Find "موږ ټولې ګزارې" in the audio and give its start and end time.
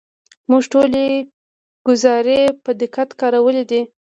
0.49-2.41